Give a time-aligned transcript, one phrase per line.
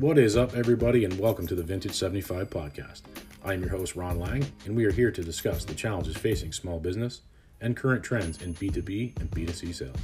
[0.00, 3.02] What is up, everybody, and welcome to the Vintage 75 podcast.
[3.44, 6.52] I am your host, Ron Lang, and we are here to discuss the challenges facing
[6.52, 7.20] small business
[7.60, 9.98] and current trends in B2B and B2C sales.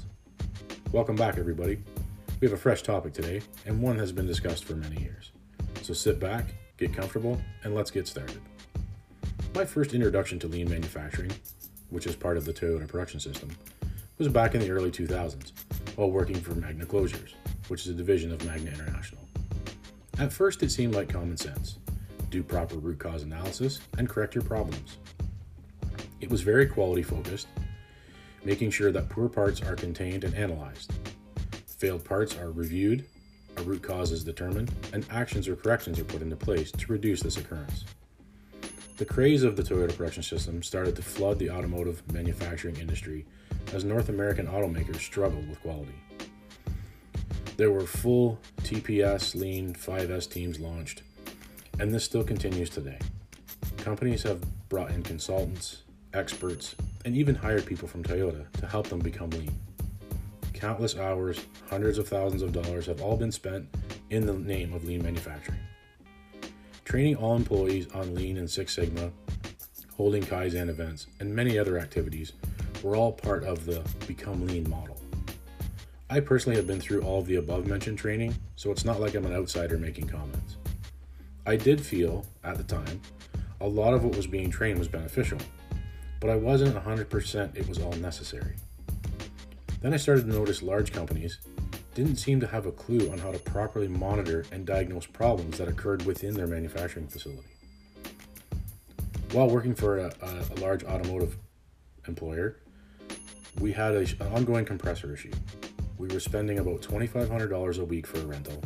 [0.92, 1.78] Welcome back, everybody.
[2.40, 5.30] We have a fresh topic today, and one has been discussed for many years.
[5.80, 6.44] So sit back,
[6.76, 8.42] get comfortable, and let's get started.
[9.54, 11.32] My first introduction to lean manufacturing,
[11.88, 13.48] which is part of the Toyota production system,
[14.18, 15.52] was back in the early 2000s
[15.94, 17.32] while working for Magna Closures,
[17.68, 19.25] which is a division of Magna International.
[20.18, 21.78] At first, it seemed like common sense
[22.30, 24.96] do proper root cause analysis and correct your problems.
[26.20, 27.46] It was very quality focused,
[28.44, 30.92] making sure that poor parts are contained and analyzed.
[31.66, 33.04] Failed parts are reviewed,
[33.58, 37.20] a root cause is determined, and actions or corrections are put into place to reduce
[37.20, 37.84] this occurrence.
[38.96, 43.26] The craze of the Toyota production system started to flood the automotive manufacturing industry
[43.74, 45.94] as North American automakers struggled with quality.
[47.56, 51.04] There were full TPS Lean 5S teams launched,
[51.78, 52.98] and this still continues today.
[53.76, 58.98] Companies have brought in consultants, experts, and even hired people from Toyota to help them
[58.98, 59.56] become lean.
[60.52, 63.68] Countless hours, hundreds of thousands of dollars have all been spent
[64.10, 65.60] in the name of lean manufacturing.
[66.84, 69.12] Training all employees on Lean and Six Sigma,
[69.96, 72.32] holding Kaizen events, and many other activities
[72.82, 74.98] were all part of the Become Lean model.
[76.08, 79.16] I personally have been through all of the above mentioned training, so it's not like
[79.16, 80.56] I'm an outsider making comments.
[81.44, 83.00] I did feel, at the time,
[83.60, 85.38] a lot of what was being trained was beneficial,
[86.20, 88.54] but I wasn't 100% it was all necessary.
[89.80, 91.38] Then I started to notice large companies
[91.96, 95.66] didn't seem to have a clue on how to properly monitor and diagnose problems that
[95.66, 97.48] occurred within their manufacturing facility.
[99.32, 101.36] While working for a, a, large automotive
[102.06, 102.58] employer,
[103.60, 105.32] we had a, an ongoing compressor issue.
[105.98, 108.62] We were spending about $2,500 a week for a rental,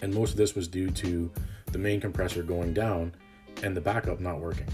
[0.00, 1.30] and most of this was due to
[1.70, 3.12] the main compressor going down
[3.62, 4.68] and the backup not working.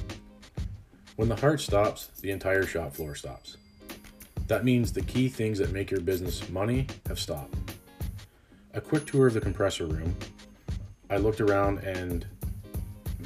[1.16, 3.56] When the heart stops, the entire shop floor stops.
[4.46, 7.56] That means the key things that make your business money have stopped.
[8.74, 10.14] A quick tour of the compressor room.
[11.10, 12.24] I looked around and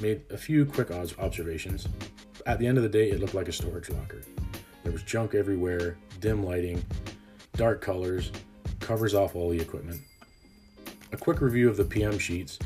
[0.00, 1.86] made a few quick observations.
[2.46, 4.22] At the end of the day, it looked like a storage locker.
[4.82, 6.84] There was junk everywhere, dim lighting,
[7.56, 8.32] dark colors,
[8.80, 10.00] covers off all the equipment.
[11.12, 12.58] A quick review of the PM sheets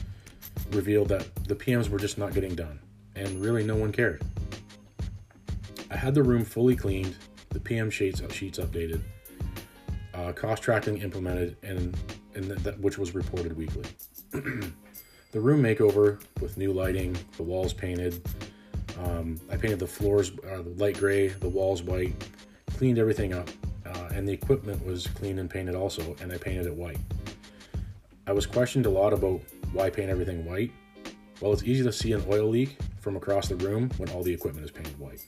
[0.70, 2.78] revealed that the PMs were just not getting done,
[3.14, 4.22] and really no one cared.
[5.91, 7.16] I had the room fully cleaned
[7.50, 9.00] the PM sheets sheets updated,
[10.14, 11.97] uh, cost tracking implemented, and
[12.34, 13.84] and that which was reported weekly.
[14.30, 18.20] the room makeover with new lighting, the walls painted.
[19.03, 22.14] Um, I painted the floors uh, light gray, the walls white,
[22.76, 23.48] cleaned everything up,
[23.86, 26.98] uh, and the equipment was cleaned and painted also, and I painted it white.
[28.26, 29.41] I was questioned a lot about
[29.72, 30.72] why paint everything white.
[31.41, 34.32] Well, it's easy to see an oil leak from across the room when all the
[34.32, 35.24] equipment is painted white.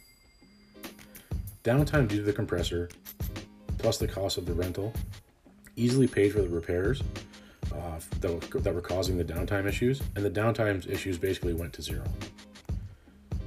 [1.64, 2.88] Downtime due to the compressor,
[3.78, 4.92] plus the cost of the rental,
[5.76, 7.02] easily paid for the repairs
[7.72, 11.82] uh, that, that were causing the downtime issues, and the downtime issues basically went to
[11.82, 12.04] zero.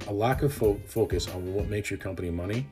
[0.08, 2.68] A lack of fo- focus on what makes your company money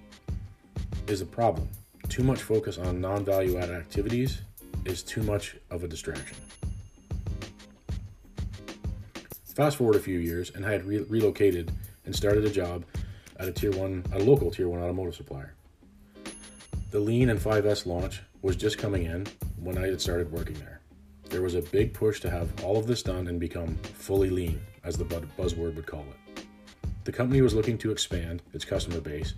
[1.08, 1.68] is a problem.
[2.10, 4.42] Too much focus on non value added activities
[4.84, 6.36] is too much of a distraction.
[9.56, 11.72] Fast forward a few years, and I had re- relocated
[12.06, 12.84] and started a job
[13.38, 15.54] at a tier one, a local tier one automotive supplier.
[16.90, 19.28] The Lean and 5S launch was just coming in
[19.58, 20.82] when I had started working there.
[21.30, 24.60] There was a big push to have all of this done and become fully lean,
[24.84, 26.46] as the buzzword would call it.
[27.04, 29.36] The company was looking to expand its customer base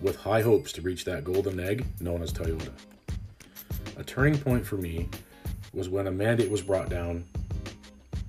[0.00, 2.72] with high hopes to reach that golden egg known as Toyota.
[3.96, 5.08] A turning point for me
[5.72, 7.24] was when a mandate was brought down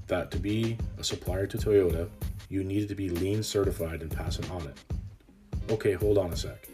[0.07, 2.09] that to be a supplier to Toyota,
[2.49, 4.77] you needed to be lean certified and pass an audit.
[5.69, 6.67] Okay, hold on a sec.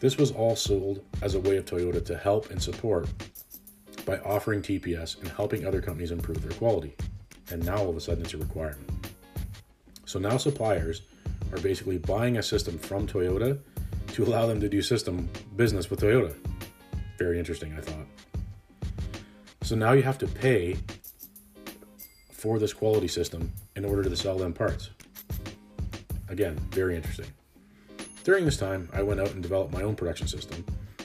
[0.00, 3.08] This was all sold as a way of Toyota to help and support
[4.06, 6.94] by offering TPS and helping other companies improve their quality.
[7.50, 8.88] And now all of a sudden it's a requirement.
[10.06, 11.02] So now suppliers
[11.52, 13.58] are basically buying a system from Toyota
[14.12, 16.34] to allow them to do system business with Toyota.
[17.18, 18.06] Very interesting, I thought.
[19.62, 20.76] So now you have to pay
[22.32, 24.90] for this quality system in order to sell them parts.
[26.28, 27.26] Again, very interesting.
[28.24, 30.64] During this time, I went out and developed my own production system.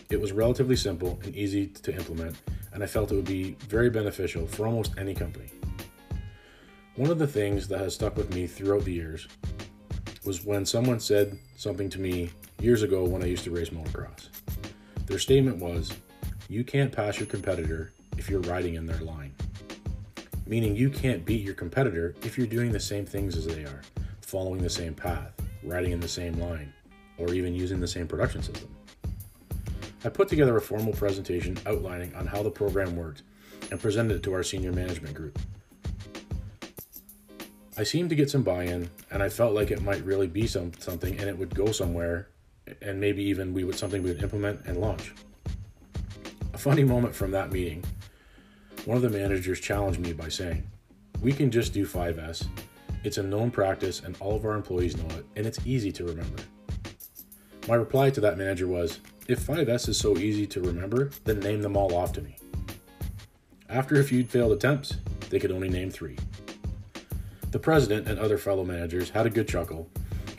[0.09, 2.35] It was relatively simple and easy to implement,
[2.73, 5.49] and I felt it would be very beneficial for almost any company.
[6.95, 9.27] One of the things that has stuck with me throughout the years
[10.25, 12.29] was when someone said something to me
[12.61, 14.29] years ago when I used to race motocross.
[15.05, 15.91] Their statement was,
[16.49, 19.33] You can't pass your competitor if you're riding in their line.
[20.45, 23.81] meaning you can't beat your competitor if you're doing the same things as they are,
[24.21, 25.31] following the same path,
[25.63, 26.73] riding in the same line,
[27.17, 28.69] or even using the same production system.
[30.03, 33.23] I put together a formal presentation outlining on how the program worked
[33.71, 35.39] and presented it to our senior management group.
[37.75, 40.71] I seemed to get some buy-in and I felt like it might really be some
[40.77, 42.27] something and it would go somewhere
[42.83, 45.11] and maybe even we would something we would implement and launch.
[46.53, 47.83] A funny moment from that meeting,
[48.85, 50.63] one of the managers challenged me by saying,
[51.19, 52.47] "We can just do 5S.
[53.03, 56.05] It's a known practice and all of our employees know it and it's easy to
[56.05, 56.43] remember."
[57.67, 61.63] My reply to that manager was, if 5S is so easy to remember, then name
[61.63, 62.37] them all off to me.
[63.67, 64.97] After a few failed attempts,
[65.31, 66.17] they could only name three.
[67.53, 69.87] The president and other fellow managers had a good chuckle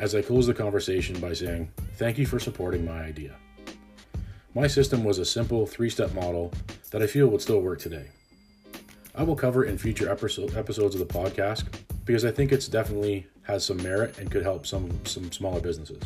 [0.01, 3.37] as I closed the conversation by saying, Thank you for supporting my idea.
[4.53, 6.53] My system was a simple three step model
[6.91, 8.11] that I feel would still work today.
[9.15, 11.67] I will cover in future episodes of the podcast
[12.05, 16.03] because I think it's definitely has some merit and could help some, some smaller businesses.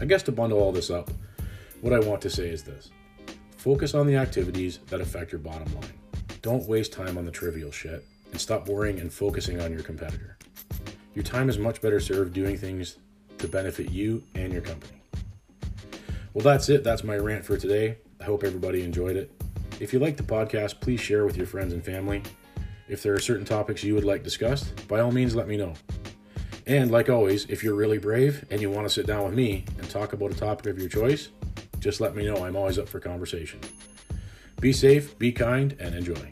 [0.00, 1.12] I guess to bundle all this up,
[1.80, 2.90] what I want to say is this
[3.56, 5.94] focus on the activities that affect your bottom line.
[6.42, 10.36] Don't waste time on the trivial shit and stop worrying and focusing on your competitor.
[11.14, 12.96] Your time is much better served doing things
[13.38, 15.00] to benefit you and your company.
[16.34, 16.84] Well, that's it.
[16.84, 17.98] That's my rant for today.
[18.20, 19.30] I hope everybody enjoyed it.
[19.80, 22.22] If you like the podcast, please share with your friends and family.
[22.88, 25.74] If there are certain topics you would like discussed, by all means, let me know.
[26.66, 29.64] And like always, if you're really brave and you want to sit down with me
[29.78, 31.28] and talk about a topic of your choice,
[31.78, 32.44] just let me know.
[32.44, 33.60] I'm always up for conversation.
[34.60, 36.28] Be safe, be kind, and enjoy.